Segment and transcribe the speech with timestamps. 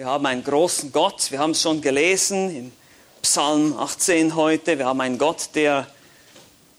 [0.00, 1.30] Wir haben einen großen Gott.
[1.30, 2.72] Wir haben es schon gelesen in
[3.20, 4.78] Psalm 18 heute.
[4.78, 5.86] Wir haben einen Gott, der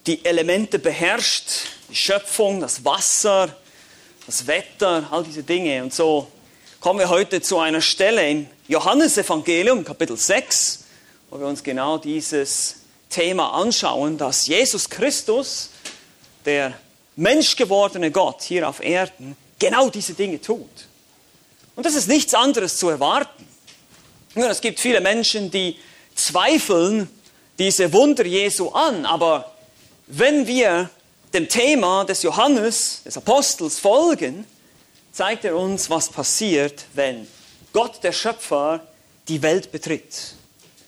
[0.08, 3.56] die Elemente beherrscht, die Schöpfung, das Wasser,
[4.26, 5.84] das Wetter, all diese Dinge.
[5.84, 6.32] Und so
[6.80, 10.86] kommen wir heute zu einer Stelle im Johannesevangelium, Kapitel 6,
[11.30, 12.78] wo wir uns genau dieses
[13.08, 15.70] Thema anschauen, dass Jesus Christus,
[16.44, 16.74] der
[17.16, 20.88] menschgewordene Gott hier auf Erden, genau diese Dinge tut.
[21.76, 23.48] Und das ist nichts anderes zu erwarten.
[24.36, 25.78] Nun, es gibt viele Menschen, die
[26.16, 27.10] zweifeln
[27.60, 29.54] diese Wunder Jesu an, aber
[30.08, 30.90] wenn wir
[31.34, 34.46] dem Thema des Johannes, des Apostels folgen,
[35.12, 37.28] zeigt er uns, was passiert, wenn
[37.74, 38.82] Gott der Schöpfer
[39.28, 40.34] die Welt betritt.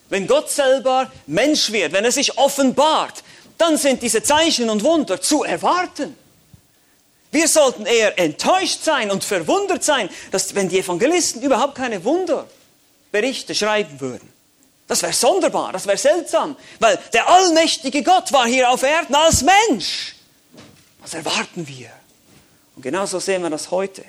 [0.10, 3.24] Wenn Gott selber Mensch wird, wenn er sich offenbart,
[3.58, 6.16] dann sind diese Zeichen und Wunder zu erwarten.
[7.34, 13.56] Wir sollten eher enttäuscht sein und verwundert sein, dass wenn die Evangelisten überhaupt keine Wunderberichte
[13.56, 14.32] schreiben würden.
[14.88, 19.42] Das wäre sonderbar, das wäre seltsam, weil der allmächtige Gott war hier auf Erden als
[19.42, 20.14] Mensch.
[21.02, 21.90] Was erwarten wir?
[22.76, 24.06] Und genauso sehen wir das heute.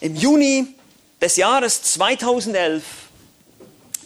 [0.00, 0.66] Im Juni
[1.20, 2.82] des Jahres 2011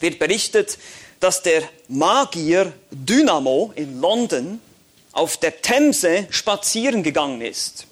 [0.01, 0.77] wird berichtet,
[1.21, 4.61] dass der Magier Dynamo in London
[5.15, 7.87] auf der Themse spazieren gegangen ist.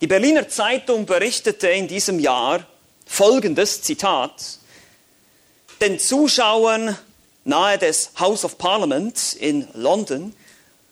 [0.00, 2.66] Die Berliner Zeitung berichtete in diesem Jahr
[3.06, 4.58] folgendes Zitat.
[5.80, 6.96] Den Zuschauern
[7.44, 10.34] nahe des House of Parliament in London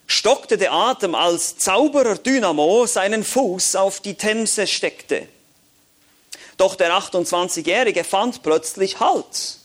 [0.06, 5.28] stockte der Atem, als Zauberer Dynamo seinen Fuß auf die Themse steckte.
[6.56, 9.58] Doch der 28-Jährige fand plötzlich Halt,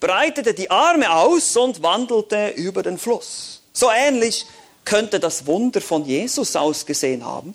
[0.00, 3.62] breitete die Arme aus und wandelte über den Fluss.
[3.72, 4.46] So ähnlich
[4.84, 7.54] könnte das Wunder von Jesus ausgesehen haben.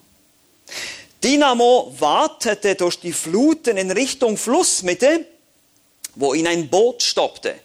[1.23, 5.25] Dynamo wartete durch die Fluten in Richtung Flussmitte,
[6.15, 7.55] wo ihn ein Boot stoppte.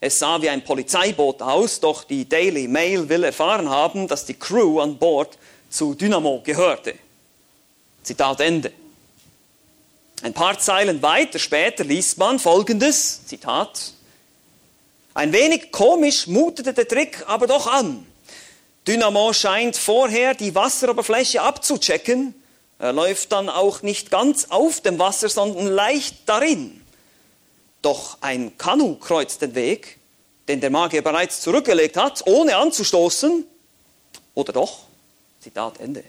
[0.00, 4.34] Es sah wie ein Polizeiboot aus, doch die Daily Mail will erfahren haben, dass die
[4.34, 5.38] Crew an Bord
[5.70, 6.94] zu Dynamo gehörte.
[8.02, 8.72] Zitat Ende.
[10.22, 13.92] Ein paar Zeilen weiter später liest man folgendes, Zitat.
[15.14, 18.06] Ein wenig komisch mutete der Trick aber doch an.
[18.86, 22.34] Dynamo scheint vorher die Wasseroberfläche abzuchecken.
[22.80, 26.80] Er läuft dann auch nicht ganz auf dem Wasser, sondern leicht darin.
[27.80, 29.98] Doch ein Kanu kreuzt den Weg,
[30.48, 33.44] den der Magier bereits zurückgelegt hat, ohne anzustoßen.
[34.34, 34.80] Oder doch?
[35.40, 36.02] Zitat Ende.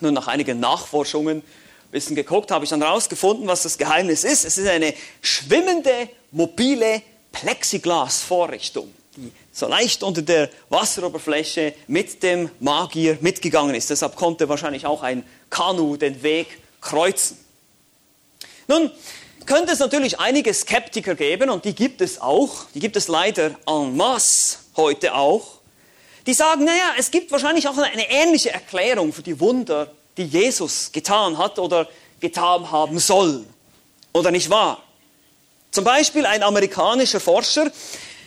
[0.00, 4.44] Nun, nach einigen Nachforschungen, ein bisschen geguckt, habe ich dann herausgefunden, was das Geheimnis ist.
[4.44, 8.92] Es ist eine schwimmende, mobile Plexiglas-Vorrichtung
[9.52, 13.90] so leicht unter der Wasseroberfläche mit dem Magier mitgegangen ist.
[13.90, 17.36] Deshalb konnte wahrscheinlich auch ein Kanu den Weg kreuzen.
[18.66, 18.90] Nun,
[19.44, 23.56] könnte es natürlich einige Skeptiker geben, und die gibt es auch, die gibt es leider
[23.66, 25.58] en masse heute auch,
[26.26, 30.92] die sagen, naja, es gibt wahrscheinlich auch eine ähnliche Erklärung für die Wunder, die Jesus
[30.92, 31.88] getan hat oder
[32.20, 33.44] getan haben soll.
[34.12, 34.82] Oder nicht wahr?
[35.72, 37.70] Zum Beispiel ein amerikanischer Forscher,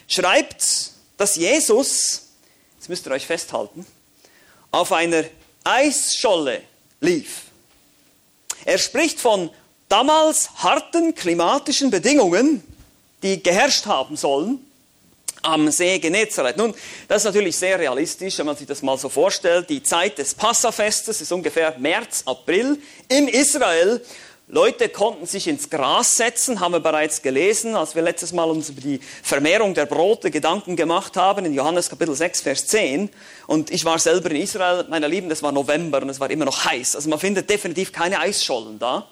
[0.08, 0.85] schreibt,
[1.18, 2.24] dass Jesus,
[2.76, 3.86] jetzt müsst ihr euch festhalten,
[4.72, 5.24] auf einer
[5.64, 6.62] Eisscholle
[7.00, 7.44] lief.
[8.66, 9.50] Er spricht von
[9.88, 12.64] damals harten klimatischen Bedingungen,
[13.24, 14.60] die geherrscht haben sollen
[15.46, 16.58] am See Genezareth.
[16.58, 16.74] Nun,
[17.08, 19.70] das ist natürlich sehr realistisch, wenn man sich das mal so vorstellt.
[19.70, 24.02] Die Zeit des Passafestes ist ungefähr März, April in Israel
[24.48, 28.70] Leute konnten sich ins Gras setzen, haben wir bereits gelesen, als wir letztes Mal uns
[28.70, 33.10] über die Vermehrung der Brote Gedanken gemacht haben, in Johannes Kapitel 6, Vers 10.
[33.48, 36.46] Und ich war selber in Israel, meine Lieben, das war November und es war immer
[36.46, 36.96] noch heiß.
[36.96, 39.08] Also man findet definitiv keine Eisschollen da.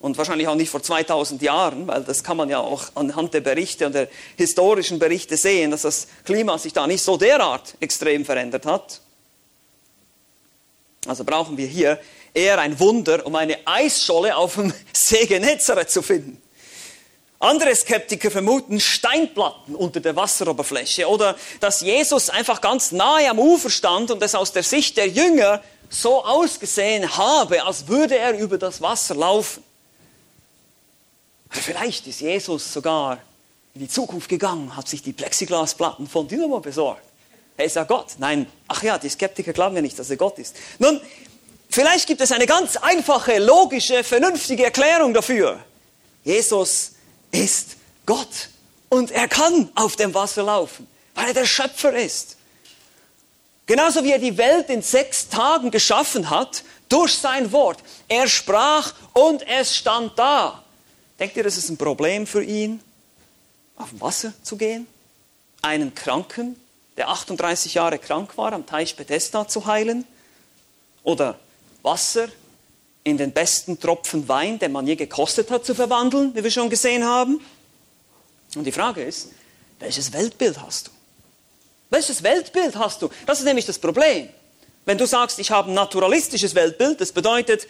[0.00, 3.40] Und wahrscheinlich auch nicht vor 2000 Jahren, weil das kann man ja auch anhand der
[3.40, 8.26] Berichte und der historischen Berichte sehen, dass das Klima sich da nicht so derart extrem
[8.26, 9.00] verändert hat.
[11.06, 11.98] Also brauchen wir hier
[12.34, 16.40] eher ein Wunder, um eine Eisscholle auf dem See Genezareth zu finden.
[17.38, 23.68] Andere Skeptiker vermuten Steinplatten unter der Wasseroberfläche oder dass Jesus einfach ganz nahe am Ufer
[23.68, 25.60] stand und es aus der Sicht der Jünger
[25.90, 29.64] so ausgesehen habe, als würde er über das Wasser laufen.
[31.50, 33.18] Vielleicht ist Jesus sogar
[33.74, 37.02] in die Zukunft gegangen, hat sich die Plexiglasplatten von Dynamo besorgt.
[37.56, 38.14] Er ist ja Gott.
[38.18, 40.56] Nein, ach ja, die Skeptiker glauben ja nicht, dass er Gott ist.
[40.78, 41.00] Nun,
[41.72, 45.58] Vielleicht gibt es eine ganz einfache, logische, vernünftige Erklärung dafür.
[46.22, 46.92] Jesus
[47.30, 48.50] ist Gott
[48.90, 52.36] und er kann auf dem Wasser laufen, weil er der Schöpfer ist.
[53.64, 57.78] Genauso wie er die Welt in sechs Tagen geschaffen hat, durch sein Wort.
[58.06, 60.62] Er sprach und es stand da.
[61.18, 62.82] Denkt ihr, das ist ein Problem für ihn,
[63.76, 64.86] auf dem Wasser zu gehen?
[65.62, 66.60] Einen Kranken,
[66.98, 70.04] der 38 Jahre krank war, am Teich Bethesda zu heilen?
[71.02, 71.38] Oder
[71.82, 72.28] Wasser
[73.04, 76.70] in den besten Tropfen Wein, den man je gekostet hat, zu verwandeln, wie wir schon
[76.70, 77.40] gesehen haben?
[78.54, 79.30] Und die Frage ist,
[79.80, 80.90] welches Weltbild hast du?
[81.90, 83.10] Welches Weltbild hast du?
[83.26, 84.28] Das ist nämlich das Problem.
[84.84, 87.66] Wenn du sagst, ich habe ein naturalistisches Weltbild, das bedeutet,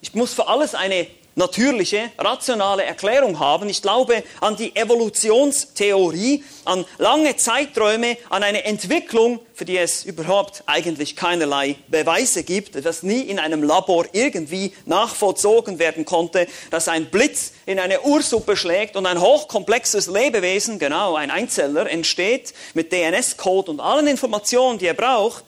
[0.00, 3.68] ich muss für alles eine natürliche, rationale Erklärung haben.
[3.68, 10.64] Ich glaube an die Evolutionstheorie, an lange Zeiträume, an eine Entwicklung, für die es überhaupt
[10.66, 17.06] eigentlich keinerlei Beweise gibt, dass nie in einem Labor irgendwie nachvollzogen werden konnte, dass ein
[17.06, 23.70] Blitz in eine Ursuppe schlägt und ein hochkomplexes Lebewesen, genau ein Einzeller, entsteht mit DNS-Code
[23.70, 25.44] und allen Informationen, die er braucht.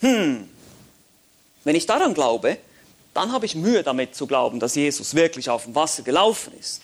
[0.00, 0.48] Hm,
[1.64, 2.58] wenn ich daran glaube,
[3.14, 6.82] dann habe ich Mühe damit zu glauben, dass Jesus wirklich auf dem Wasser gelaufen ist.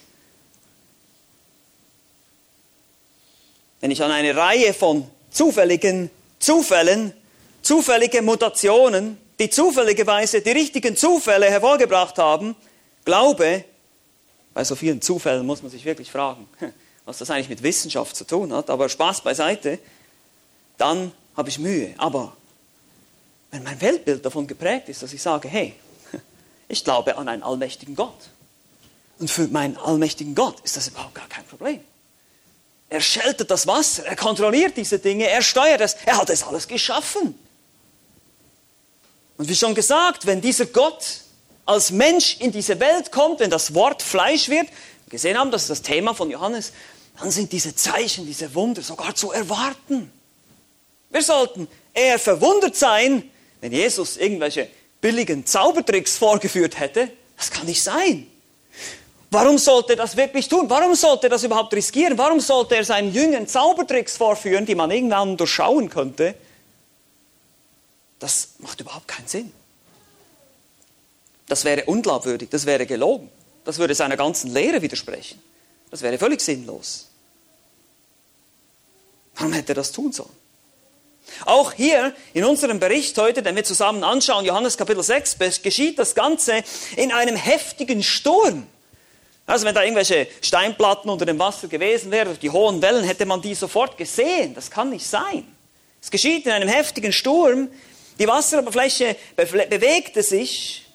[3.80, 7.12] Wenn ich an eine Reihe von zufälligen Zufällen,
[7.62, 12.54] zufällige Mutationen, die zufälligerweise die richtigen Zufälle hervorgebracht haben,
[13.04, 13.64] glaube,
[14.54, 16.46] bei so vielen Zufällen muss man sich wirklich fragen,
[17.04, 19.78] was das eigentlich mit Wissenschaft zu tun hat, aber Spaß beiseite,
[20.76, 21.94] dann habe ich Mühe.
[21.98, 22.36] Aber
[23.50, 25.74] wenn mein Weltbild davon geprägt ist, dass ich sage, hey,
[26.70, 28.18] ich glaube an einen allmächtigen Gott.
[29.18, 31.80] Und für meinen allmächtigen Gott ist das überhaupt gar kein Problem.
[32.88, 36.66] Er scheltet das Wasser, er kontrolliert diese Dinge, er steuert es, er hat es alles
[36.66, 37.38] geschaffen.
[39.36, 41.20] Und wie schon gesagt, wenn dieser Gott
[41.66, 44.68] als Mensch in diese Welt kommt, wenn das Wort Fleisch wird,
[45.08, 46.72] gesehen haben, das ist das Thema von Johannes,
[47.18, 50.10] dann sind diese Zeichen, diese Wunder sogar zu erwarten.
[51.10, 53.30] Wir sollten eher verwundert sein,
[53.60, 54.68] wenn Jesus irgendwelche
[55.00, 57.10] billigen Zaubertricks vorgeführt hätte.
[57.36, 58.26] Das kann nicht sein.
[59.30, 60.68] Warum sollte er das wirklich tun?
[60.68, 62.18] Warum sollte er das überhaupt riskieren?
[62.18, 66.34] Warum sollte er seinen Jüngern Zaubertricks vorführen, die man irgendwann durchschauen könnte?
[68.18, 69.52] Das macht überhaupt keinen Sinn.
[71.46, 73.30] Das wäre unglaubwürdig, das wäre gelogen.
[73.64, 75.40] Das würde seiner ganzen Lehre widersprechen.
[75.90, 77.08] Das wäre völlig sinnlos.
[79.34, 80.39] Warum hätte er das tun sollen?
[81.46, 86.14] Auch hier in unserem Bericht heute, den wir zusammen anschauen, Johannes Kapitel 6, geschieht das
[86.14, 86.62] Ganze
[86.96, 88.66] in einem heftigen Sturm.
[89.46, 93.42] Also wenn da irgendwelche Steinplatten unter dem Wasser gewesen wären, die hohen Wellen, hätte man
[93.42, 94.54] die sofort gesehen.
[94.54, 95.44] Das kann nicht sein.
[96.00, 97.68] Es geschieht in einem heftigen Sturm.
[98.18, 100.86] Die Wasseroberfläche bewegte sich.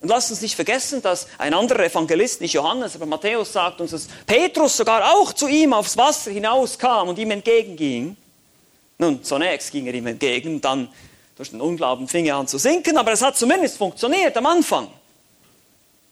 [0.00, 3.90] Und lasst uns nicht vergessen, dass ein anderer Evangelist, nicht Johannes, aber Matthäus sagt uns,
[3.90, 8.16] dass Petrus sogar auch zu ihm aufs Wasser hinauskam und ihm entgegenging.
[9.00, 10.86] Nun, zunächst ging er ihm entgegen, dann
[11.34, 14.88] durch den Unglauben fing er an zu sinken, aber es hat zumindest funktioniert am Anfang.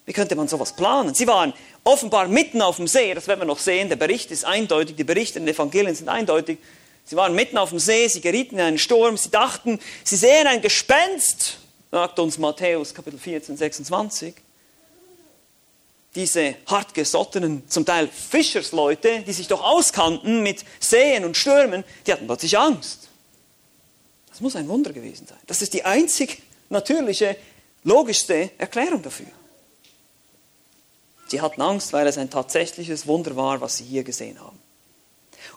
[0.07, 1.13] Wie könnte man sowas planen?
[1.13, 1.53] Sie waren
[1.85, 5.05] offenbar mitten auf dem See, das werden wir noch sehen, der Bericht ist eindeutig, die
[5.05, 6.57] Berichte in den Evangelien sind eindeutig.
[7.05, 10.47] Sie waren mitten auf dem See, sie gerieten in einen Sturm, sie dachten, sie sehen
[10.47, 11.59] ein Gespenst,
[11.91, 14.35] sagt uns Matthäus Kapitel 14, 26
[16.15, 22.27] diese hartgesottenen, zum Teil Fischersleute, die sich doch auskannten mit Seen und Stürmen, die hatten
[22.27, 23.09] plötzlich Angst.
[24.29, 25.39] Das muss ein Wunder gewesen sein.
[25.47, 27.37] Das ist die einzig natürliche,
[27.85, 29.27] logischste Erklärung dafür.
[31.29, 34.59] Sie hatten Angst, weil es ein tatsächliches Wunder war, was sie hier gesehen haben.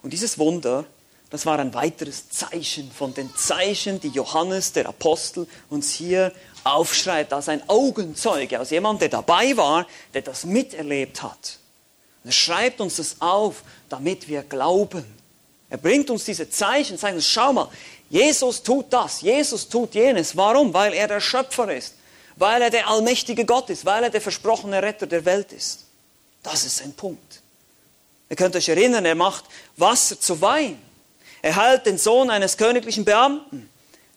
[0.02, 0.86] Und dieses Wunder,
[1.30, 7.34] das war ein weiteres Zeichen von den Zeichen, die Johannes, der Apostel, uns hier aufschreibt
[7.34, 11.60] als ein Augenzeuge, als jemand, der dabei war, der das miterlebt hat.
[12.24, 15.06] Und er schreibt uns das auf, damit wir glauben.
[15.70, 17.70] Er bringt uns diese Zeichen, sagt uns, schau mal,
[18.10, 20.36] Jesus tut das, Jesus tut jenes.
[20.36, 20.74] Warum?
[20.74, 21.96] Weil er der Schöpfer ist,
[22.36, 25.86] weil er der allmächtige Gott ist, weil er der versprochene Retter der Welt ist.
[26.44, 27.42] Das ist ein Punkt.
[28.30, 29.46] Ihr könnt euch erinnern, er macht
[29.78, 30.82] Wasser zu Wein.
[31.42, 33.70] Er heilt den Sohn eines königlichen Beamten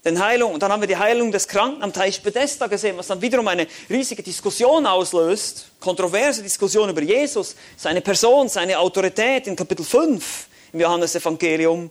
[0.05, 3.07] den Heilung, und dann haben wir die Heilung des Kranken am Teich Bethesda gesehen, was
[3.07, 9.57] dann wiederum eine riesige Diskussion auslöst, kontroverse Diskussion über Jesus, seine Person, seine Autorität in
[9.57, 11.89] Kapitel 5 im Johannesevangelium.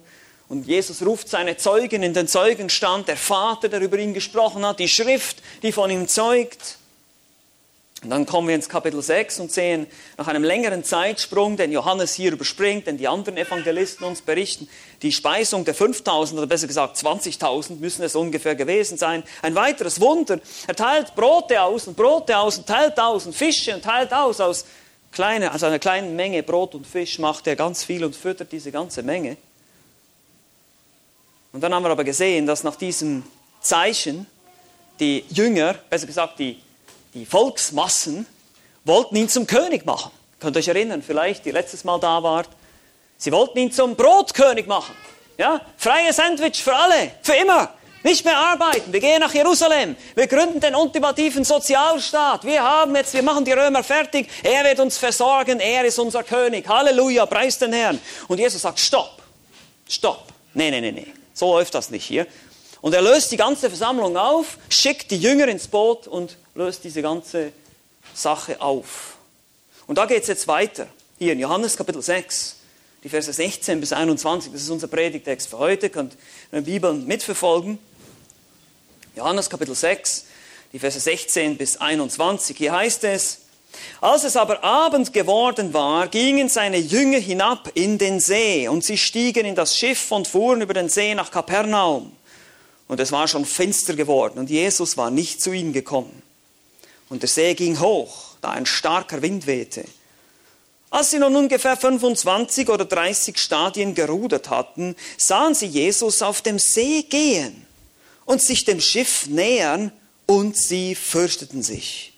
[0.48, 4.80] Und Jesus ruft seine Zeugen in den Zeugenstand, der Vater, der über ihn gesprochen hat,
[4.80, 6.78] die Schrift, die von ihm zeugt.
[8.04, 12.14] Und dann kommen wir ins Kapitel 6 und sehen nach einem längeren Zeitsprung, den Johannes
[12.14, 14.68] hier überspringt, den die anderen Evangelisten uns berichten,
[15.02, 19.24] die Speisung der 5000 oder besser gesagt 20.000 müssen es ungefähr gewesen sein.
[19.42, 20.40] Ein weiteres Wunder.
[20.68, 24.42] Er teilt Brote aus und Brote aus und teilt aus und Fische und teilt aus
[24.42, 24.66] aus
[25.14, 28.72] kleine, also einer kleinen Menge Brot und Fisch macht er ganz viel und füttert diese
[28.72, 29.38] ganze Menge.
[31.54, 33.24] Und dann haben wir aber gesehen, dass nach diesem
[33.62, 34.26] Zeichen
[35.00, 36.63] die Jünger, besser gesagt die,
[37.14, 38.26] die Volksmassen,
[38.86, 40.12] wollten ihn zum König machen.
[40.40, 42.50] Könnt ihr euch erinnern, vielleicht, die letztes Mal da wart.
[43.18, 44.94] Sie wollten ihn zum Brotkönig machen.
[45.38, 45.62] Ja?
[45.78, 47.74] Freie Sandwich für alle, für immer.
[48.04, 48.92] Nicht mehr arbeiten.
[48.92, 49.96] Wir gehen nach Jerusalem.
[50.14, 52.44] Wir gründen den ultimativen Sozialstaat.
[52.44, 54.28] Wir haben jetzt, wir machen die Römer fertig.
[54.44, 55.62] Er wird uns versorgen.
[55.62, 56.68] Er ist unser König.
[56.68, 57.26] Halleluja.
[57.26, 57.98] Preis den Herrn.
[58.28, 59.22] Und Jesus sagt, stopp.
[59.88, 60.26] Stopp.
[60.54, 61.08] Nee, nee, nee, nee.
[61.34, 62.28] So läuft das nicht hier.
[62.84, 67.02] Und er löst die ganze Versammlung auf, schickt die Jünger ins Boot und löst diese
[67.02, 67.54] ganze
[68.14, 69.16] Sache auf.
[69.88, 70.88] Und da geht es jetzt weiter.
[71.18, 72.58] Hier in Johannes Kapitel 6,
[73.02, 74.52] die Verse 16 bis 21.
[74.52, 75.90] Das ist unser Predigtext für heute.
[75.90, 77.80] Könnt ihr in der Bibel mitverfolgen.
[79.16, 80.26] Johannes Kapitel 6,
[80.74, 82.58] die Verse 16 bis 21.
[82.58, 83.44] Hier heißt es,
[84.02, 88.98] als es aber Abend geworden war, gingen seine Jünger hinab in den See und sie
[88.98, 92.12] stiegen in das Schiff und fuhren über den See nach Kapernaum.
[92.88, 96.22] Und es war schon finster geworden und Jesus war nicht zu ihnen gekommen.
[97.10, 99.86] Und der See ging hoch, da ein starker Wind wehte.
[100.90, 106.60] Als sie nun ungefähr 25 oder 30 Stadien gerudert hatten, sahen sie Jesus auf dem
[106.60, 107.66] See gehen
[108.26, 109.92] und sich dem Schiff nähern,
[110.26, 112.14] und sie fürchteten sich.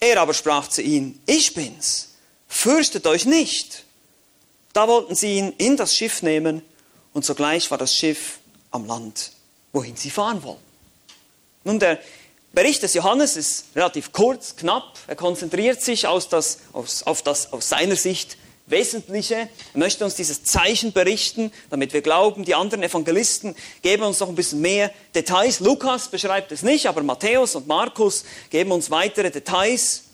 [0.00, 2.14] Er aber sprach zu ihnen, ich bin's,
[2.48, 3.84] fürchtet euch nicht.
[4.72, 6.62] Da wollten sie ihn in das Schiff nehmen,
[7.12, 8.38] und sogleich war das Schiff
[8.70, 9.32] am Land,
[9.72, 10.62] wohin sie fahren wollten.
[11.64, 11.98] Nun, der
[12.52, 14.98] Bericht des Johannes ist relativ kurz, knapp.
[15.06, 18.36] Er konzentriert sich aus das, auf das aus seiner Sicht
[18.70, 19.34] Wesentliche.
[19.34, 24.28] Er möchte uns dieses Zeichen berichten, damit wir glauben, die anderen Evangelisten geben uns noch
[24.28, 25.60] ein bisschen mehr Details.
[25.60, 30.04] Lukas beschreibt es nicht, aber Matthäus und Markus geben uns weitere Details.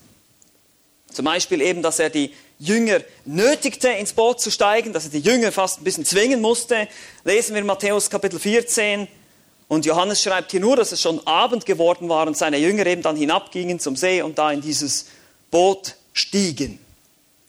[1.13, 5.21] Zum Beispiel eben, dass er die Jünger nötigte, ins Boot zu steigen, dass er die
[5.21, 6.89] Jünger fast ein bisschen zwingen musste.
[7.25, 9.07] Lesen wir Matthäus Kapitel 14.
[9.69, 13.03] Und Johannes schreibt hier nur, dass es schon Abend geworden war und seine Jünger eben
[13.03, 15.07] dann hinabgingen zum See und da in dieses
[15.51, 16.79] Boot stiegen.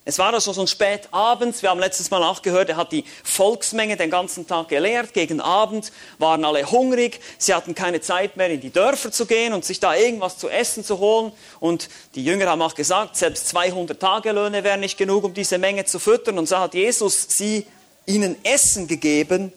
[0.03, 3.03] Es war also schon spät abends, wir haben letztes Mal auch gehört, er hat die
[3.25, 8.49] Volksmenge den ganzen Tag gelehrt, gegen Abend waren alle hungrig, sie hatten keine Zeit mehr
[8.49, 11.33] in die Dörfer zu gehen und sich da irgendwas zu essen zu holen.
[11.59, 15.83] Und die Jünger haben auch gesagt, selbst 200 Tagelöhne wären nicht genug, um diese Menge
[15.83, 16.39] zu füttern.
[16.39, 17.67] Und so hat Jesus sie
[18.05, 19.51] ihnen Essen gegeben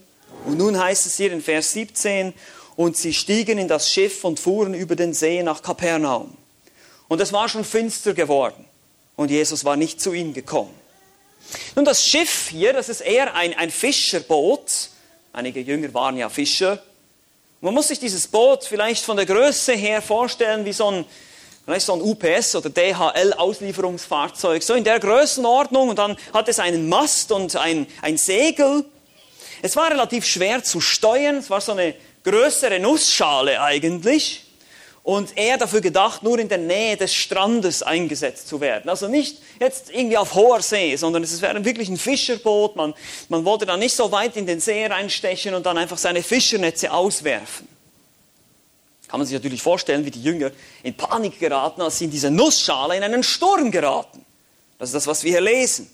[0.47, 2.35] und nun heißt es hier in Vers 17,
[2.77, 6.37] und sie stiegen in das Schiff und fuhren über den See nach Kapernaum.
[7.09, 8.65] Und es war schon finster geworden
[9.17, 10.75] und Jesus war nicht zu ihnen gekommen.
[11.75, 14.91] Nun, das Schiff hier, das ist eher ein, ein Fischerboot.
[15.33, 16.83] Einige Jünger waren ja Fischer.
[17.61, 21.05] Man muss sich dieses Boot vielleicht von der Größe her vorstellen wie so ein,
[21.67, 25.91] vielleicht so ein UPS oder DHL-Auslieferungsfahrzeug, so in der Größenordnung.
[25.91, 28.87] Und dann hat es einen Mast und ein, ein Segel.
[29.63, 31.37] Es war relativ schwer zu steuern.
[31.37, 34.45] Es war so eine größere Nussschale eigentlich
[35.03, 38.89] und eher dafür gedacht, nur in der Nähe des Strandes eingesetzt zu werden.
[38.91, 42.77] Also nicht jetzt irgendwie auf hoher See, sondern es wäre wirklich ein Fischerboot.
[42.77, 42.95] Man,
[43.29, 46.93] man wollte da nicht so weit in den See reinstechen und dann einfach seine Fischernetze
[46.93, 47.67] auswerfen.
[49.09, 50.53] Kann man sich natürlich vorstellen, wie die Jünger
[50.85, 54.25] in Panik geraten, als sie in diese Nussschale in einen Sturm geraten.
[54.79, 55.91] Das ist das, was wir hier lesen.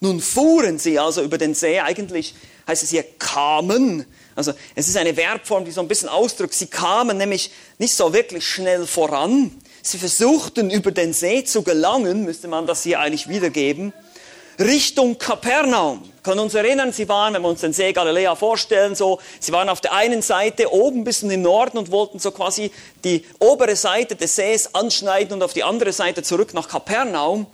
[0.00, 2.34] Nun fuhren sie also über den See, eigentlich
[2.68, 4.06] heißt es hier kamen,
[4.36, 8.12] also es ist eine Verbform, die so ein bisschen ausdrückt, sie kamen nämlich nicht so
[8.12, 9.50] wirklich schnell voran.
[9.82, 13.92] Sie versuchten über den See zu gelangen, müsste man das hier eigentlich wiedergeben,
[14.60, 16.02] Richtung Kapernaum.
[16.02, 19.52] Wir können uns erinnern, sie waren, wenn wir uns den See Galiläa vorstellen, so, sie
[19.52, 22.70] waren auf der einen Seite oben bis in den Norden und wollten so quasi
[23.04, 27.46] die obere Seite des Sees anschneiden und auf die andere Seite zurück nach Kapernaum.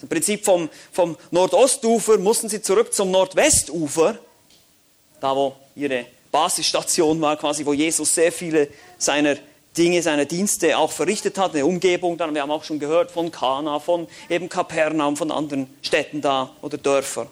[0.00, 4.18] Im Prinzip vom, vom Nordostufer mussten sie zurück zum Nordwestufer,
[5.22, 9.36] da wo ihre Basisstation war, quasi, wo Jesus sehr viele seiner
[9.76, 13.30] Dinge, seiner Dienste auch verrichtet hat, eine Umgebung, dann, wir haben auch schon gehört von
[13.30, 17.28] Kana, von eben Kapernaum, von anderen Städten da oder Dörfern.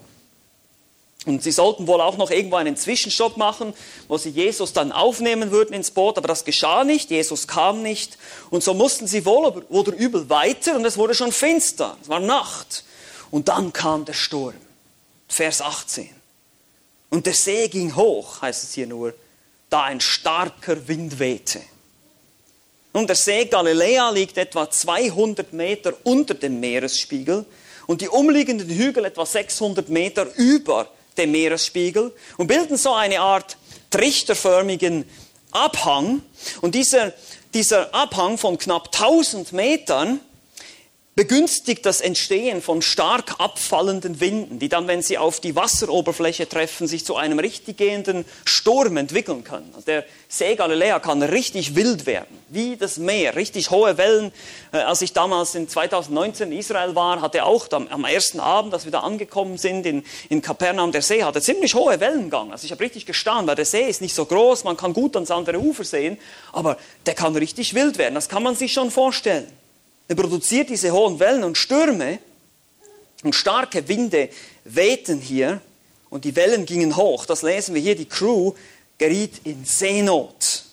[1.27, 3.75] Und sie sollten wohl auch noch irgendwo einen Zwischenstopp machen,
[4.09, 8.17] wo sie Jesus dann aufnehmen würden ins Boot, aber das geschah nicht, Jesus kam nicht.
[8.49, 12.21] Und so mussten sie wohl oder übel weiter und es wurde schon finster, es war
[12.21, 12.85] Nacht.
[13.31, 14.55] Und dann kam der Sturm.
[15.29, 16.20] Vers 18.
[17.11, 19.15] Und der See ging hoch, heißt es hier nur,
[19.69, 21.61] da ein starker Wind wehte.
[22.93, 27.45] Nun, der See Galiläa liegt etwa 200 Meter unter dem Meeresspiegel
[27.87, 33.57] und die umliegenden Hügel etwa 600 Meter über dem Meeresspiegel und bilden so eine Art
[33.91, 35.05] trichterförmigen
[35.53, 36.23] Abhang.
[36.61, 37.13] Und dieser,
[37.55, 40.21] dieser Abhang von knapp 1000 Metern
[41.17, 46.87] begünstigt das Entstehen von stark abfallenden Winden, die dann, wenn sie auf die Wasseroberfläche treffen,
[46.87, 49.71] sich zu einem richtig gehenden Sturm entwickeln können.
[49.75, 54.33] Also der See Galiläa kann richtig wild werden, wie das Meer, richtig hohe Wellen.
[54.73, 58.85] Äh, als ich damals in 2019 in Israel war, hatte auch am, ersten Abend, als
[58.85, 62.53] wir da angekommen sind in, in Kapernaum, der See hatte ziemlich hohe Wellengang.
[62.53, 65.17] Also ich habe richtig gestanden, weil der See ist nicht so groß, man kann gut
[65.17, 66.19] ans andere Ufer sehen,
[66.53, 68.15] aber der kann richtig wild werden.
[68.15, 69.60] Das kann man sich schon vorstellen.
[70.11, 72.19] Er produziert diese hohen Wellen und Stürme
[73.23, 74.29] und starke Winde
[74.65, 75.61] wehten hier
[76.09, 77.27] und die Wellen gingen hoch.
[77.27, 77.95] Das lesen wir hier.
[77.95, 78.53] Die Crew
[78.99, 80.65] geriet in Seenot.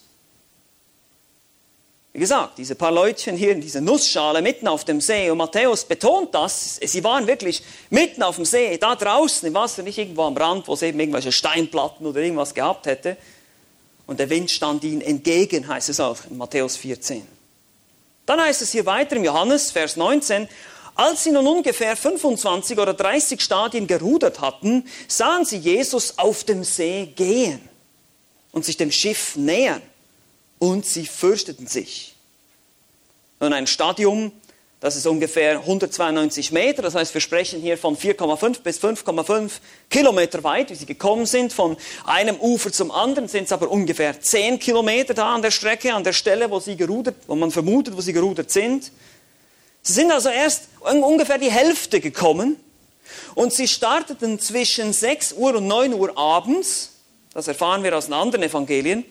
[2.12, 5.84] Wie gesagt, diese paar Leutchen hier in dieser Nussschale mitten auf dem See und Matthäus
[5.84, 10.24] betont das, sie waren wirklich mitten auf dem See, da draußen im Wasser, nicht irgendwo
[10.24, 13.16] am Rand, wo es eben irgendwelche Steinplatten oder irgendwas gehabt hätte.
[14.04, 17.37] Und der Wind stand ihnen entgegen, heißt es auch in Matthäus 14.
[18.28, 20.48] Dann heißt es hier weiter im Johannes, Vers 19,
[20.94, 26.62] als sie nun ungefähr 25 oder 30 Stadien gerudert hatten, sahen sie Jesus auf dem
[26.62, 27.58] See gehen
[28.52, 29.80] und sich dem Schiff nähern
[30.58, 32.16] und sie fürchteten sich.
[33.40, 34.30] Nun ein Stadium
[34.80, 36.82] das ist ungefähr 192 Meter.
[36.82, 39.50] Das heißt, wir sprechen hier von 4,5 bis 5,5
[39.90, 41.52] Kilometer weit, wie sie gekommen sind.
[41.52, 45.92] Von einem Ufer zum anderen sind es aber ungefähr 10 Kilometer da an der Strecke,
[45.92, 48.92] an der Stelle, wo sie gerudert, wo man vermutet, wo sie gerudert sind.
[49.82, 52.56] Sie sind also erst ungefähr die Hälfte gekommen
[53.34, 56.92] und sie starteten zwischen 6 Uhr und 9 Uhr abends.
[57.34, 59.04] Das erfahren wir aus den anderen Evangelien.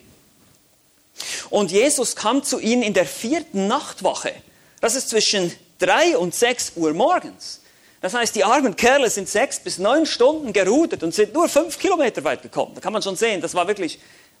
[1.50, 4.32] Und Jesus kam zu ihnen in der vierten Nachtwache.
[4.80, 7.60] Das ist zwischen drei und sechs Uhr morgens.
[8.00, 11.78] Das heißt, die armen Kerle sind sechs bis neun Stunden gerudert und sind nur fünf
[11.78, 12.72] Kilometer weit gekommen.
[12.74, 13.98] Da kann man schon sehen, das war wirklich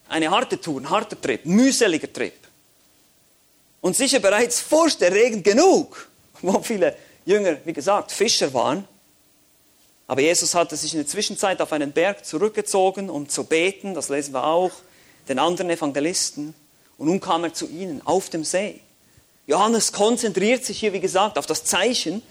[0.08, 2.34] eine harte Tour, ein harter Trip, mühseliger Trip.
[3.80, 6.08] Und sicher bereits furchterregend genug,
[6.42, 8.86] wo viele Jünger, wie gesagt, Fischer waren.
[10.06, 14.08] Aber Jesus hatte sich in der Zwischenzeit auf einen Berg zurückgezogen, um zu beten, das
[14.08, 14.70] lesen wir auch,
[15.28, 16.54] den anderen Evangelisten.
[16.96, 18.80] Und nun kam er zu ihnen auf dem See.
[19.48, 22.22] Johannes konzentriert sich hier, wie gesagt, auf das Zeichen.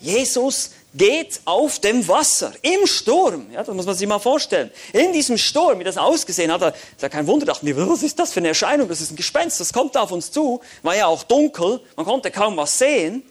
[0.00, 3.46] Jesus geht auf dem Wasser, im Sturm.
[3.52, 4.72] Ja, das muss man sich mal vorstellen.
[4.92, 8.18] In diesem Sturm, wie das ausgesehen hat, ist ja kein Wunder, dachten wir, was ist
[8.18, 8.88] das für eine Erscheinung?
[8.88, 10.60] Das ist ein Gespenst, das kommt auf uns zu.
[10.82, 13.22] War ja auch dunkel, man konnte kaum was sehen.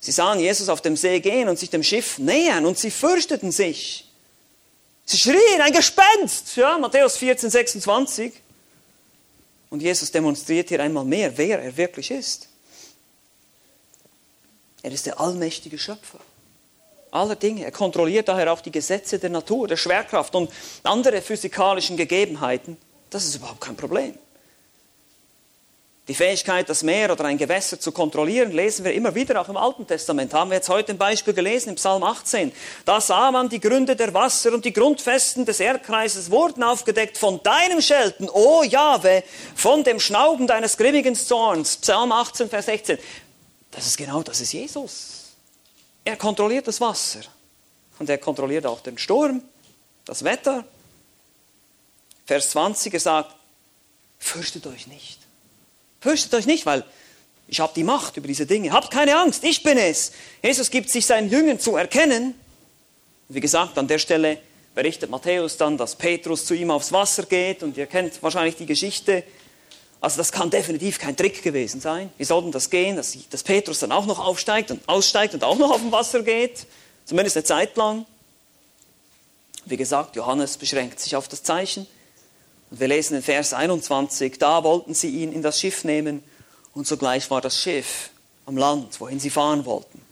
[0.00, 3.52] Sie sahen Jesus auf dem See gehen und sich dem Schiff nähern und sie fürchteten
[3.52, 4.10] sich.
[5.04, 6.56] Sie schrien, ein Gespenst!
[6.56, 8.32] Ja, Matthäus 14, 26.
[9.70, 12.48] Und Jesus demonstriert hier einmal mehr, wer er wirklich ist.
[14.82, 16.20] Er ist der allmächtige Schöpfer
[17.10, 17.64] aller Dinge.
[17.64, 20.50] Er kontrolliert daher auch die Gesetze der Natur, der Schwerkraft und
[20.82, 22.76] andere physikalischen Gegebenheiten.
[23.10, 24.14] Das ist überhaupt kein Problem.
[26.08, 29.56] Die Fähigkeit, das Meer oder ein Gewässer zu kontrollieren, lesen wir immer wieder auch im
[29.56, 30.32] Alten Testament.
[30.32, 32.52] Haben wir jetzt heute ein Beispiel gelesen im Psalm 18.
[32.84, 37.42] Da sah man die Gründe der Wasser und die Grundfesten des Erdkreises wurden aufgedeckt von
[37.42, 39.24] deinem Schelten, o Jahwe,
[39.56, 41.78] von dem Schnauben deines grimmigen Zorns.
[41.78, 42.98] Psalm 18, Vers 16.
[43.72, 45.32] Das ist genau, das ist Jesus.
[46.04, 47.22] Er kontrolliert das Wasser.
[47.98, 49.42] Und er kontrolliert auch den Sturm,
[50.04, 50.64] das Wetter.
[52.26, 53.34] Vers 20, er sagt,
[54.20, 55.25] fürchtet euch nicht.
[56.06, 56.84] Fürchtet euch nicht, weil
[57.48, 58.70] ich habe die Macht über diese Dinge.
[58.70, 60.12] Habt keine Angst, ich bin es.
[60.40, 62.36] Jesus gibt sich seinen Jüngern zu erkennen.
[63.28, 64.38] Wie gesagt, an der Stelle
[64.72, 68.66] berichtet Matthäus dann, dass Petrus zu ihm aufs Wasser geht und ihr kennt wahrscheinlich die
[68.66, 69.24] Geschichte.
[70.00, 72.10] Also das kann definitiv kein Trick gewesen sein.
[72.18, 75.42] Wie soll denn das gehen, dass, dass Petrus dann auch noch aufsteigt und aussteigt und
[75.42, 76.66] auch noch auf dem Wasser geht?
[77.04, 78.06] Zumindest eine Zeit lang.
[79.64, 81.88] Wie gesagt, Johannes beschränkt sich auf das Zeichen.
[82.76, 86.22] Und wir lesen in Vers 21, da wollten sie ihn in das Schiff nehmen
[86.74, 88.10] und sogleich war das Schiff
[88.44, 90.02] am Land, wohin sie fahren wollten.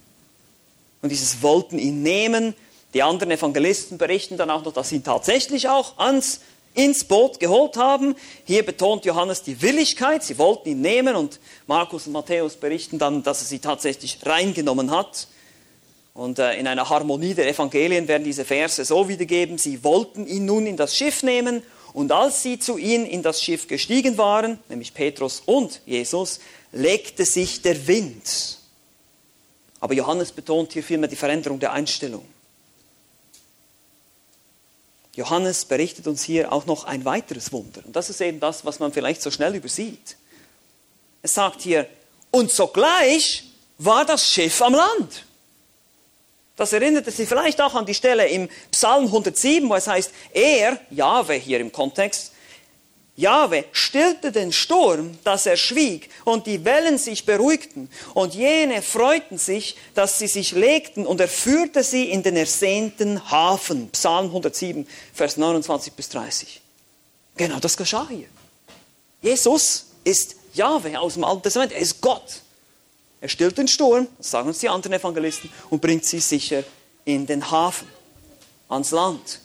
[1.03, 2.55] Und dieses wollten ihn nehmen.
[2.95, 6.39] Die anderen Evangelisten berichten dann auch noch, dass sie ihn tatsächlich auch ans,
[6.73, 8.15] ins Boot geholt haben.
[8.45, 10.23] Hier betont Johannes die Willigkeit.
[10.23, 14.89] Sie wollten ihn nehmen und Markus und Matthäus berichten dann, dass er sie tatsächlich reingenommen
[14.89, 15.27] hat.
[16.15, 19.59] Und äh, in einer Harmonie der Evangelien werden diese Verse so wiedergeben.
[19.59, 21.61] Sie wollten ihn nun in das Schiff nehmen
[21.95, 26.41] und als sie zu ihnen in das Schiff gestiegen waren, nämlich Petrus und Jesus,
[26.73, 28.59] legte sich der Wind.
[29.79, 32.25] Aber Johannes betont hier vielmehr die Veränderung der Einstellung.
[35.13, 37.81] Johannes berichtet uns hier auch noch ein weiteres Wunder.
[37.85, 40.17] Und das ist eben das, was man vielleicht so schnell übersieht.
[41.21, 41.87] Es sagt hier,
[42.29, 43.45] und sogleich
[43.77, 45.23] war das Schiff am Land.
[46.55, 50.79] Das erinnerte Sie vielleicht auch an die Stelle im Psalm 107, wo es heißt, er,
[50.89, 52.31] Jahwe hier im Kontext,
[53.17, 59.37] Jahwe stillte den Sturm, dass er schwieg, und die Wellen sich beruhigten, und jene freuten
[59.37, 63.89] sich, dass sie sich legten, und er führte sie in den ersehnten Hafen.
[63.91, 66.61] Psalm 107, Vers 29 bis 30.
[67.37, 68.27] Genau das geschah hier.
[69.21, 72.41] Jesus ist Jahwe aus dem Alten Testament, er ist Gott.
[73.25, 76.63] Er stillt den Sturm, das sagen uns die anderen Evangelisten, und bringt sie sicher
[77.05, 77.87] in den Hafen,
[78.69, 79.39] ans Land.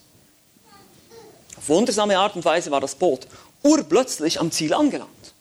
[1.57, 3.27] Auf wundersame Art und Weise war das Boot
[3.63, 5.33] urplötzlich am Ziel angelangt.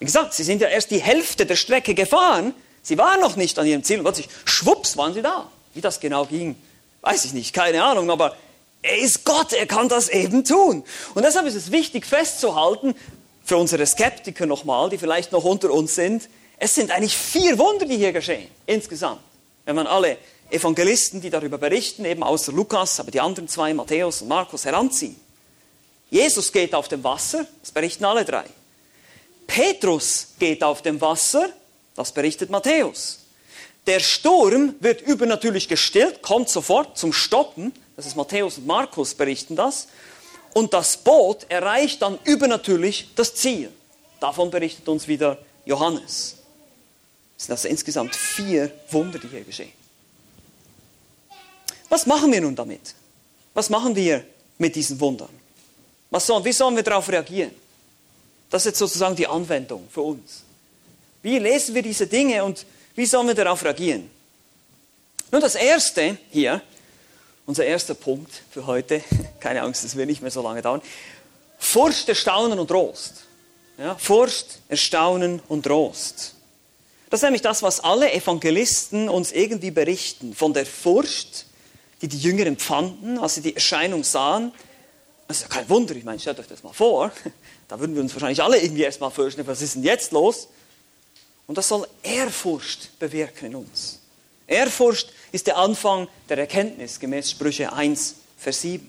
[0.00, 2.52] Wie gesagt, sie sind ja erst die Hälfte der Strecke gefahren.
[2.82, 5.48] Sie waren noch nicht an ihrem Ziel und plötzlich, schwupps, waren sie da.
[5.74, 6.56] Wie das genau ging,
[7.02, 8.36] weiß ich nicht, keine Ahnung, aber
[8.82, 10.82] er ist Gott, er kann das eben tun.
[11.14, 12.96] Und deshalb ist es wichtig festzuhalten,
[13.44, 17.86] für unsere Skeptiker nochmal, die vielleicht noch unter uns sind, es sind eigentlich vier Wunder,
[17.86, 19.20] die hier geschehen, insgesamt.
[19.64, 20.16] Wenn man alle
[20.50, 25.16] Evangelisten, die darüber berichten, eben außer Lukas, aber die anderen zwei, Matthäus und Markus, heranziehen.
[26.08, 28.44] Jesus geht auf dem Wasser, das berichten alle drei.
[29.46, 31.50] Petrus geht auf dem Wasser,
[31.94, 33.20] das berichtet Matthäus.
[33.86, 39.56] Der Sturm wird übernatürlich gestillt, kommt sofort zum Stoppen, das ist Matthäus und Markus berichten
[39.56, 39.88] das.
[40.54, 43.70] Und das Boot erreicht dann übernatürlich das Ziel.
[44.20, 46.36] Davon berichtet uns wieder Johannes.
[47.36, 49.72] Es sind also insgesamt vier Wunder, die hier geschehen.
[51.88, 52.94] Was machen wir nun damit?
[53.54, 54.24] Was machen wir
[54.58, 55.28] mit diesen Wundern?
[56.10, 57.52] Was sollen, wie sollen wir darauf reagieren?
[58.50, 60.42] Das ist jetzt sozusagen die Anwendung für uns.
[61.22, 64.10] Wie lesen wir diese Dinge und wie sollen wir darauf reagieren?
[65.32, 66.62] Nun, das erste hier,
[67.44, 69.02] unser erster Punkt für heute,
[69.40, 70.80] keine Angst, das wird nicht mehr so lange dauern.
[71.58, 73.24] Furcht, Erstaunen und Trost.
[73.78, 76.35] Ja, Furcht, Erstaunen und Trost.
[77.10, 80.34] Das ist nämlich das, was alle Evangelisten uns irgendwie berichten.
[80.34, 81.46] Von der Furcht,
[82.02, 84.52] die die Jünger empfanden, als sie die Erscheinung sahen,
[85.28, 87.12] das ist ja kein Wunder, ich meine, stellt euch das mal vor.
[87.68, 90.46] Da würden wir uns wahrscheinlich alle irgendwie erstmal fürchten, was ist denn jetzt los?
[91.48, 93.98] Und das soll Ehrfurcht bewirken in uns.
[94.46, 98.88] Ehrfurcht ist der Anfang der Erkenntnis, gemäß Sprüche 1, Vers 7.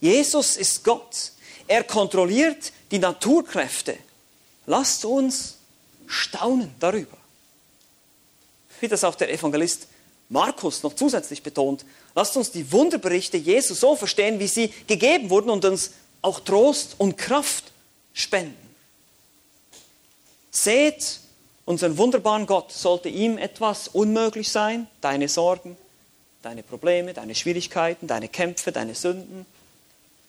[0.00, 1.32] Jesus ist Gott.
[1.66, 3.96] Er kontrolliert die Naturkräfte.
[4.66, 5.55] Lasst uns
[6.06, 7.16] staunen darüber.
[8.80, 9.88] Wie das auch der Evangelist
[10.28, 15.50] Markus noch zusätzlich betont, lasst uns die Wunderberichte Jesu so verstehen, wie sie gegeben wurden
[15.50, 15.92] und uns
[16.22, 17.64] auch Trost und Kraft
[18.12, 18.56] spenden.
[20.50, 21.20] Seht
[21.64, 25.76] unseren wunderbaren Gott, sollte ihm etwas unmöglich sein, deine Sorgen,
[26.42, 29.46] deine Probleme, deine Schwierigkeiten, deine Kämpfe, deine Sünden,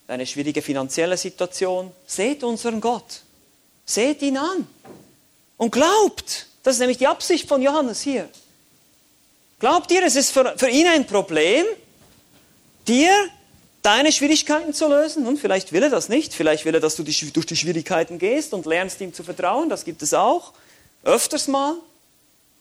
[0.08, 1.92] deine schwierige finanzielle Situation.
[2.06, 3.22] Seht unseren Gott,
[3.86, 4.68] seht ihn an
[5.58, 6.48] und glaubt.
[6.64, 8.30] Das ist nämlich die Absicht von Johannes hier.
[9.60, 11.66] Glaubt ihr, es ist für, für ihn ein Problem,
[12.88, 13.12] dir
[13.82, 15.26] deine Schwierigkeiten zu lösen?
[15.26, 16.34] Und vielleicht will er das nicht.
[16.34, 19.70] Vielleicht will er, dass du die, durch die Schwierigkeiten gehst und lernst ihm zu vertrauen.
[19.70, 20.54] Das gibt es auch.
[21.04, 21.76] Öfters mal.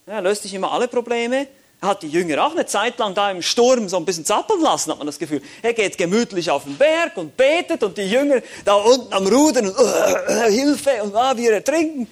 [0.07, 1.49] er löst nicht immer alle Probleme.
[1.81, 4.63] Er hat die Jünger auch eine Zeit lang da im Sturm so ein bisschen zappeln
[4.63, 5.43] lassen, hat man das Gefühl.
[5.61, 9.69] Er geht gemütlich auf den Berg und betet und die Jünger da unten am Rudern
[9.69, 12.09] und uh, Hilfe und uh, wir ertrinken.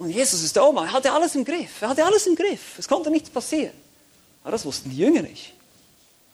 [0.00, 0.78] Und Jesus ist da oben.
[0.78, 1.82] Er hatte alles im Griff.
[1.82, 2.78] Er hatte alles im Griff.
[2.78, 3.74] Es konnte nichts passieren.
[4.42, 5.52] Aber das wussten die Jünger nicht.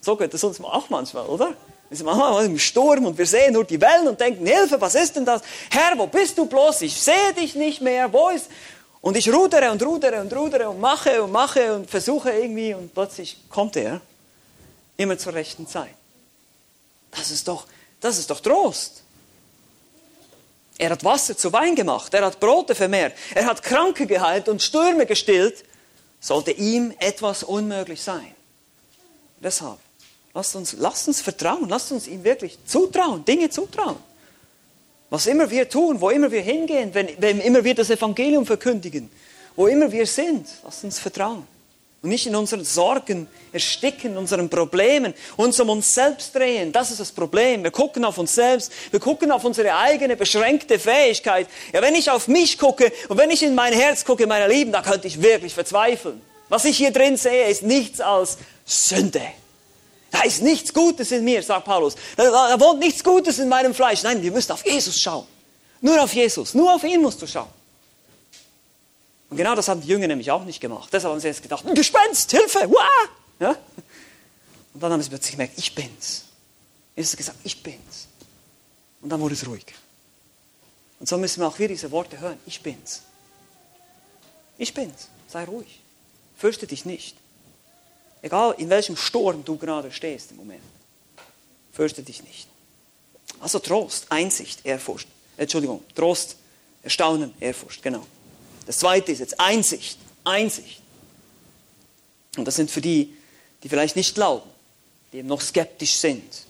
[0.00, 1.52] So geht es uns auch manchmal, oder?
[1.88, 4.94] Wir sind manchmal im Sturm und wir sehen nur die Wellen und denken, Hilfe, was
[4.94, 5.42] ist denn das?
[5.68, 6.82] Herr, wo bist du bloß?
[6.82, 8.12] Ich sehe dich nicht mehr.
[8.12, 8.48] Wo ist...
[9.00, 12.94] Und ich rudere und rudere und rudere und mache und mache und versuche irgendwie und
[12.94, 14.00] plötzlich kommt er
[14.96, 15.94] immer zur rechten Zeit.
[17.10, 17.66] Das ist doch,
[18.00, 19.02] das ist doch Trost.
[20.78, 24.62] Er hat Wasser zu Wein gemacht, er hat Brote vermehrt, er hat Kranke geheilt und
[24.62, 25.64] Stürme gestillt
[26.20, 28.34] sollte ihm etwas unmöglich sein.
[29.40, 29.78] Deshalb,
[30.34, 33.96] lasst uns, lasst uns vertrauen, lasst uns ihm wirklich zutrauen, Dinge zutrauen.
[35.08, 39.10] Was immer wir tun, wo immer wir hingehen, wenn, wenn immer wir das Evangelium verkündigen,
[39.54, 41.46] wo immer wir sind, lasst uns vertrauen.
[42.06, 46.70] Und nicht in unseren Sorgen ersticken, unseren Problemen, uns um uns selbst drehen.
[46.70, 47.64] Das ist das Problem.
[47.64, 51.48] Wir gucken auf uns selbst, wir gucken auf unsere eigene beschränkte Fähigkeit.
[51.72, 54.70] Ja, wenn ich auf mich gucke und wenn ich in mein Herz gucke, meine Lieben,
[54.70, 56.22] da könnte ich wirklich verzweifeln.
[56.48, 59.22] Was ich hier drin sehe, ist nichts als Sünde.
[60.12, 61.96] Da ist nichts Gutes in mir, sagt Paulus.
[62.16, 64.04] Da, da wohnt nichts Gutes in meinem Fleisch.
[64.04, 65.26] Nein, wir müssen auf Jesus schauen.
[65.80, 66.54] Nur auf Jesus.
[66.54, 67.48] Nur auf ihn musst du schauen.
[69.28, 70.88] Und genau das haben die Jünger nämlich auch nicht gemacht.
[70.92, 73.08] Deshalb haben sie jetzt gedacht, ein Gespenst, Hilfe, wah!
[73.40, 73.56] Ja?
[74.72, 76.24] Und dann haben sie plötzlich gemerkt, ich bin's.
[76.94, 78.08] Jesus hat gesagt, ich bin's.
[79.00, 79.66] Und dann wurde es ruhig.
[80.98, 83.02] Und so müssen wir auch hier diese Worte hören, ich bin's.
[84.58, 85.80] Ich bin's, sei ruhig.
[86.36, 87.16] Fürchte dich nicht.
[88.22, 90.62] Egal in welchem Sturm du gerade stehst im Moment.
[91.72, 92.48] Fürchte dich nicht.
[93.40, 95.08] Also Trost, Einsicht, Ehrfurcht.
[95.36, 96.36] Entschuldigung, Trost,
[96.82, 98.06] Erstaunen, Ehrfurcht, genau.
[98.66, 100.82] Das zweite ist jetzt Einsicht, Einsicht.
[102.36, 103.16] Und das sind für die,
[103.62, 104.48] die vielleicht nicht glauben,
[105.12, 106.44] die eben noch skeptisch sind,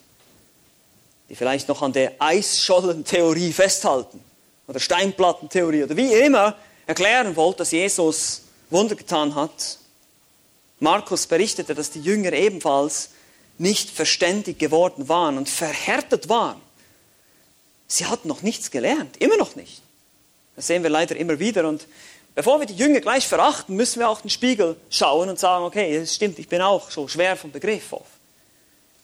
[1.28, 4.20] die vielleicht noch an der Eisschollentheorie festhalten
[4.66, 9.78] oder Steinplattentheorie oder wie immer erklären wollt, dass Jesus Wunder getan hat.
[10.80, 13.10] Markus berichtete, dass die Jünger ebenfalls
[13.58, 16.60] nicht verständig geworden waren und verhärtet waren.
[17.86, 19.82] Sie hatten noch nichts gelernt, immer noch nicht.
[20.56, 21.68] Das sehen wir leider immer wieder.
[21.68, 21.86] Und
[22.34, 25.94] bevor wir die Jünger gleich verachten, müssen wir auch den Spiegel schauen und sagen, okay,
[25.96, 28.06] es stimmt, ich bin auch so schwer vom Begriff auf.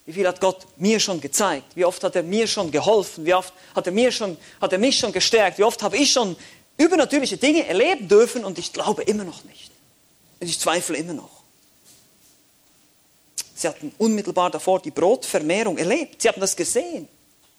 [0.05, 1.77] Wie viel hat Gott mir schon gezeigt?
[1.77, 3.25] Wie oft hat er mir schon geholfen?
[3.25, 5.59] Wie oft hat er, mir schon, hat er mich schon gestärkt?
[5.59, 6.35] Wie oft habe ich schon
[6.77, 9.71] übernatürliche Dinge erleben dürfen und ich glaube immer noch nicht.
[10.41, 11.43] Und ich zweifle immer noch.
[13.55, 16.23] Sie hatten unmittelbar davor die Brotvermehrung erlebt.
[16.23, 17.07] Sie hatten das gesehen,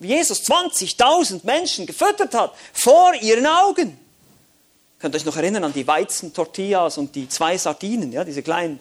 [0.04, 3.98] wie Jesus 20.000 Menschen gefüttert hat, vor ihren Augen.
[5.00, 8.80] Könnt ihr euch noch erinnern an die Weizentortillas und die zwei Sardinen, ja, diese kleinen,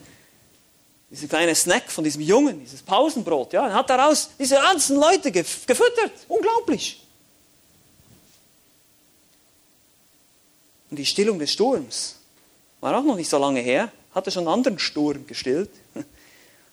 [1.10, 3.52] diese kleine Snack von diesem Jungen, dieses Pausenbrot.
[3.52, 6.12] Ja, er hat daraus diese ganzen Leute gefüttert.
[6.28, 7.00] Unglaublich.
[10.90, 12.16] Und die Stillung des Sturms
[12.80, 15.70] war auch noch nicht so lange her, hatte schon einen anderen Sturm gestillt.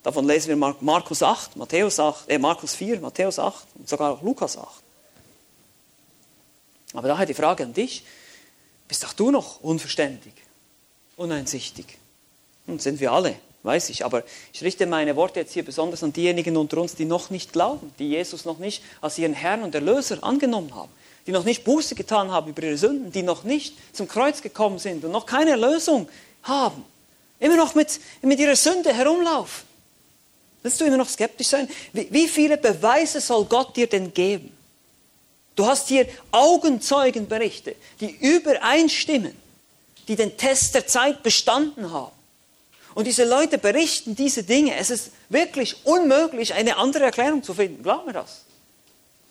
[0.03, 4.21] Davon lesen wir Markus 8, Matthäus 8, äh Markus 4, Matthäus 8 und sogar auch
[4.21, 4.67] Lukas 8.
[6.93, 8.03] Aber daher die Frage an dich,
[8.87, 10.33] bist auch du noch unverständig,
[11.17, 11.85] uneinsichtig?
[12.65, 14.05] Und sind wir alle, weiß ich.
[14.05, 17.53] Aber ich richte meine Worte jetzt hier besonders an diejenigen unter uns, die noch nicht
[17.53, 20.91] glauben, die Jesus noch nicht als ihren Herrn und Erlöser angenommen haben
[21.29, 24.79] die noch nicht Buße getan haben über ihre Sünden, die noch nicht zum Kreuz gekommen
[24.79, 26.09] sind und noch keine Erlösung
[26.41, 26.83] haben,
[27.39, 29.68] immer noch mit, mit ihrer Sünde herumlaufen.
[30.61, 31.69] Willst du immer noch skeptisch sein?
[31.93, 34.55] Wie, viele Beweise soll Gott dir denn geben?
[35.55, 39.35] Du hast hier Augenzeugenberichte, die übereinstimmen,
[40.07, 42.11] die den Test der Zeit bestanden haben.
[42.95, 44.75] Und diese Leute berichten diese Dinge.
[44.75, 47.83] Es ist wirklich unmöglich, eine andere Erklärung zu finden.
[47.83, 48.45] Glaub mir das.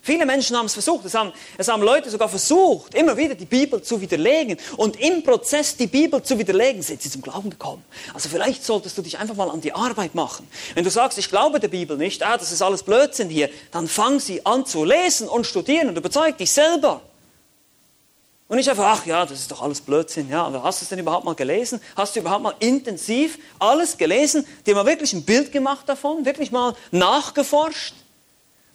[0.01, 1.05] Viele Menschen haben es versucht.
[1.05, 4.57] Es haben, es haben Leute sogar versucht, immer wieder die Bibel zu widerlegen.
[4.77, 7.85] Und im Prozess, die Bibel zu widerlegen, sind sie zum Glauben gekommen.
[8.15, 10.49] Also vielleicht solltest du dich einfach mal an die Arbeit machen.
[10.75, 13.89] Wenn du sagst, ich glaube der Bibel nicht, ah, das ist alles Blödsinn hier, dann
[13.89, 17.03] fang sie an zu lesen und studieren und überzeug dich selber.
[18.49, 20.31] Und nicht einfach, ach ja, das ist doch alles Blödsinn.
[20.31, 21.83] Ja, aber hast du es denn überhaupt mal gelesen?
[21.97, 24.47] Hast du überhaupt mal intensiv alles gelesen?
[24.65, 26.25] Dir mal wirklich ein Bild gemacht davon?
[26.25, 27.95] Wirklich mal nachgeforscht?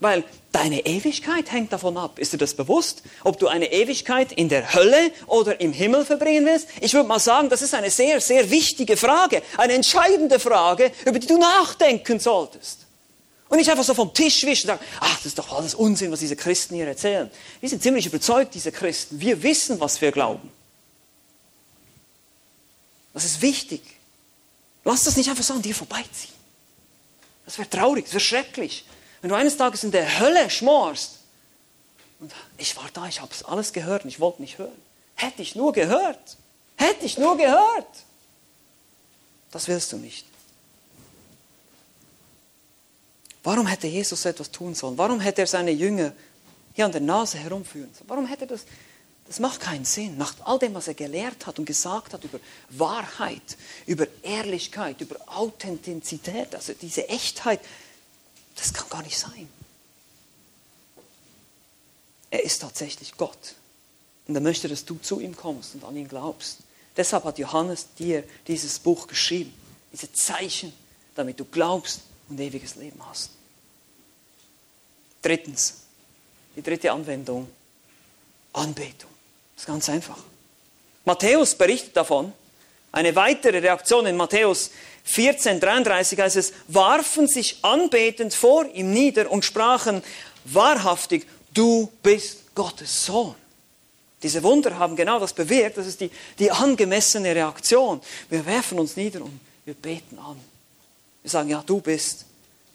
[0.04, 2.20] Weil deine Ewigkeit hängt davon ab.
[2.20, 3.04] Ist dir das bewusst?
[3.24, 6.68] Ob du eine Ewigkeit in der Hölle oder im Himmel verbringen willst?
[6.82, 9.42] Ich würde mal sagen, das ist eine sehr, sehr wichtige Frage.
[9.56, 12.80] Eine entscheidende Frage, über die du nachdenken solltest.
[13.48, 16.12] Und nicht einfach so vom Tisch wischen und sagen, ach, das ist doch alles Unsinn,
[16.12, 17.32] was diese Christen hier erzählen.
[17.62, 19.22] Wir sind ziemlich überzeugt, diese Christen.
[19.22, 20.52] Wir wissen, was wir glauben.
[23.14, 23.82] Das ist wichtig.
[24.84, 26.34] Lass das nicht einfach so an dir vorbeiziehen.
[27.46, 28.84] Das wäre traurig, das wäre schrecklich.
[29.24, 31.20] Wenn du eines Tages in der Hölle schmorst,
[32.20, 34.76] und ich war da, ich habe es alles gehört und ich wollte nicht hören.
[35.16, 36.36] Hätte ich nur gehört.
[36.76, 37.88] Hätte ich nur gehört.
[39.50, 40.26] Das willst du nicht.
[43.44, 44.98] Warum hätte Jesus etwas tun sollen?
[44.98, 46.12] Warum hätte er seine Jünger
[46.74, 48.10] hier an der Nase herumführen sollen?
[48.10, 48.66] Warum hätte er das?
[49.26, 50.18] Das macht keinen Sinn.
[50.18, 53.56] Nach all dem, was er gelehrt hat und gesagt hat über Wahrheit,
[53.86, 57.62] über Ehrlichkeit, über Authentizität, also diese Echtheit,
[58.56, 59.50] das kann gar nicht sein.
[62.30, 63.56] Er ist tatsächlich Gott.
[64.28, 66.60] Und er möchte, dass du zu ihm kommst und an ihn glaubst.
[66.96, 69.54] Deshalb hat Johannes dir dieses Buch geschrieben.
[69.92, 70.74] Diese Zeichen,
[71.16, 73.32] damit du glaubst und ewiges Leben hast.
[75.22, 75.76] Drittens,
[76.56, 77.50] die dritte Anwendung,
[78.54, 79.10] Anbetung.
[79.56, 80.18] Das ist ganz einfach.
[81.06, 82.34] Matthäus berichtet davon.
[82.92, 84.72] Eine weitere Reaktion in Matthäus
[85.08, 90.02] 14,33 heißt es, warfen sich anbetend vor ihm nieder und sprachen,
[90.46, 93.36] wahrhaftig, du bist Gottes Sohn.
[94.22, 98.00] Diese Wunder haben genau das bewirkt, das ist die, die angemessene Reaktion.
[98.30, 100.40] Wir werfen uns nieder und wir beten an.
[101.22, 102.26] Wir sagen, ja, du bist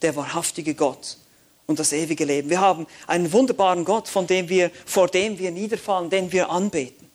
[0.03, 1.17] der wahrhaftige Gott
[1.67, 2.51] und das ewige Leben.
[2.51, 7.09] Wir haben einen wunderbaren Gott, von dem wir, vor dem wir niederfallen, den wir anbeten.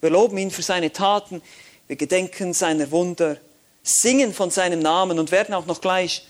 [0.00, 1.40] Wir loben ihn für seine Taten,
[1.86, 3.38] wir gedenken seiner Wunder
[3.82, 6.26] singen von seinem Namen und werden auch noch gleich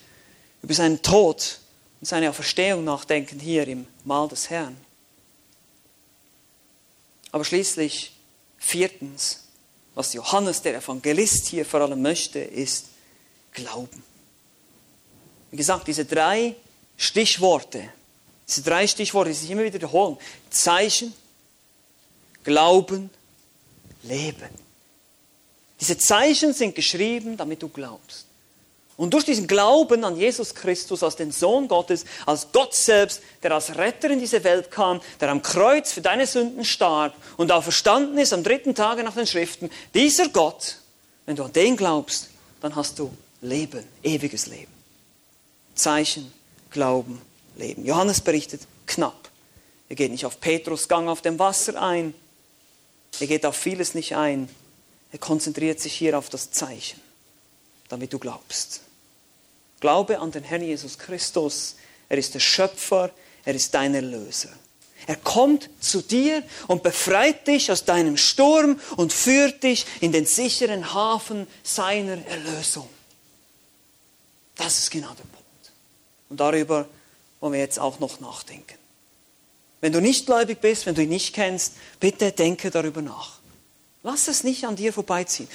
[0.62, 1.58] über seinen Tod
[2.00, 4.76] und seine Auferstehung nachdenken hier im Mahl des Herrn.
[7.30, 8.12] Aber schließlich,
[8.58, 9.44] viertens,
[9.94, 12.86] was Johannes der Evangelist hier vor allem möchte, ist
[13.52, 14.02] Glauben.
[15.50, 16.54] Wie gesagt, diese drei
[16.96, 17.88] Stichworte,
[18.48, 20.18] Diese drei Stichworte, die sich immer wieder wiederholen.
[20.50, 21.14] Zeichen,
[22.44, 23.08] Glauben,
[24.02, 24.61] Leben.
[25.82, 28.26] Diese Zeichen sind geschrieben, damit du glaubst.
[28.96, 33.50] Und durch diesen Glauben an Jesus Christus als den Sohn Gottes, als Gott selbst, der
[33.50, 37.64] als Retter in diese Welt kam, der am Kreuz für deine Sünden starb und auch
[37.64, 40.76] verstanden ist am dritten Tage nach den Schriften, dieser Gott,
[41.26, 42.28] wenn du an den glaubst,
[42.60, 44.72] dann hast du Leben, ewiges Leben.
[45.74, 46.32] Zeichen,
[46.70, 47.20] Glauben,
[47.56, 47.84] Leben.
[47.84, 49.30] Johannes berichtet knapp.
[49.88, 52.14] Er geht nicht auf Petrus Gang auf dem Wasser ein.
[53.18, 54.48] Er geht auf vieles nicht ein.
[55.12, 57.00] Er konzentriert sich hier auf das Zeichen
[57.92, 58.80] damit du glaubst.
[59.78, 61.76] Glaube an den Herrn Jesus Christus.
[62.08, 63.10] Er ist der Schöpfer,
[63.44, 64.48] er ist dein Erlöser.
[65.06, 70.24] Er kommt zu dir und befreit dich aus deinem Sturm und führt dich in den
[70.24, 72.88] sicheren Hafen seiner Erlösung.
[74.56, 75.72] Das ist genau der Punkt.
[76.30, 76.88] Und darüber
[77.40, 78.78] wollen wir jetzt auch noch nachdenken.
[79.82, 83.41] Wenn du nicht gläubig bist, wenn du ihn nicht kennst, bitte denke darüber nach.
[84.02, 85.48] Lass es nicht an dir vorbeiziehen.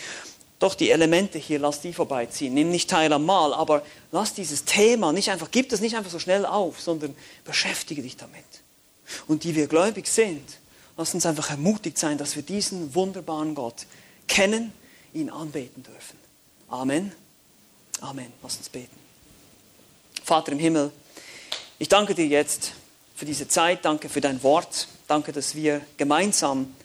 [0.60, 2.54] Doch die Elemente hier, lass die vorbeiziehen.
[2.54, 6.10] Nimm nicht teil am Mal, aber lass dieses Thema nicht einfach, gib das nicht einfach
[6.10, 8.44] so schnell auf, sondern beschäftige dich damit.
[9.28, 10.44] Und die wir gläubig sind,
[10.98, 13.86] lass uns einfach ermutigt sein, dass wir diesen wunderbaren Gott
[14.28, 14.74] kennen,
[15.14, 16.18] ihn anbeten dürfen.
[16.70, 17.12] Amen.
[18.02, 18.32] Amen.
[18.42, 18.96] Lass uns beten.
[20.24, 20.92] Vater im Himmel,
[21.80, 22.74] ich danke dir jetzt
[23.16, 26.76] für diese Zeit, danke für dein Wort, danke, dass wir gemeinsam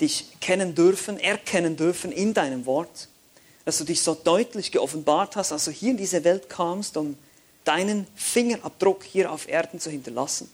[0.00, 3.08] dich kennen dürfen, erkennen dürfen in deinem Wort
[3.64, 7.16] dass du dich so deutlich geoffenbart hast, als du hier in diese Welt kamst, um
[7.64, 10.50] deinen Fingerabdruck hier auf Erden zu hinterlassen.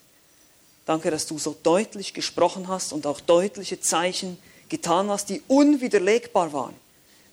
[0.85, 6.53] Danke, dass du so deutlich gesprochen hast und auch deutliche Zeichen getan hast, die unwiderlegbar
[6.53, 6.75] waren.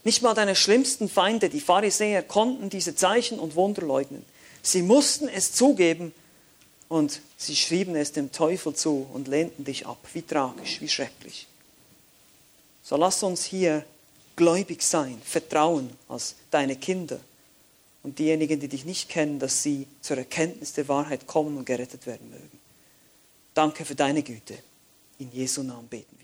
[0.03, 4.25] Nicht mal deine schlimmsten Feinde, die Pharisäer, konnten diese Zeichen und Wunder leugnen.
[4.61, 6.13] Sie mussten es zugeben
[6.87, 9.97] und sie schrieben es dem Teufel zu und lehnten dich ab.
[10.13, 11.47] Wie tragisch, wie schrecklich.
[12.83, 13.85] So lass uns hier
[14.35, 17.19] gläubig sein, vertrauen als deine Kinder.
[18.03, 22.05] Und diejenigen, die dich nicht kennen, dass sie zur Erkenntnis der Wahrheit kommen und gerettet
[22.05, 22.59] werden mögen.
[23.53, 24.57] Danke für deine Güte.
[25.19, 26.22] In Jesu Namen beten wir.